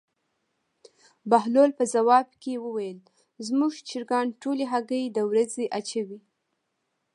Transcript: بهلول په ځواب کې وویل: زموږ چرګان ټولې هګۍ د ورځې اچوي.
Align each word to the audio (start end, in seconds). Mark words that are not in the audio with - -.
بهلول 1.29 1.71
په 1.79 1.83
ځواب 1.93 2.27
کې 2.41 2.53
وویل: 2.65 2.99
زموږ 3.47 3.73
چرګان 3.89 4.27
ټولې 4.41 4.65
هګۍ 4.71 5.03
د 5.11 5.17
ورځې 5.29 5.65
اچوي. 5.79 6.19